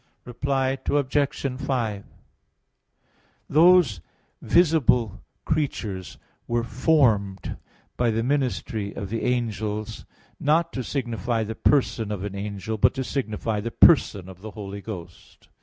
Reply 0.25 0.79
Obj. 0.89 1.59
5: 1.61 2.03
Those 3.47 4.01
visible 4.41 5.21
creatures 5.45 6.17
were 6.47 6.63
formed 6.63 7.55
by 7.97 8.09
the 8.09 8.23
ministry 8.23 8.95
of 8.95 9.11
the 9.11 9.21
angels, 9.21 10.05
not 10.39 10.73
to 10.73 10.83
signify 10.83 11.43
the 11.43 11.53
person 11.53 12.11
of 12.11 12.23
an 12.23 12.33
angel, 12.33 12.79
but 12.79 12.95
to 12.95 13.03
signify 13.03 13.59
the 13.59 13.69
Person 13.69 14.27
of 14.27 14.41
the 14.41 14.49
Holy 14.49 14.81
Ghost. 14.81 15.49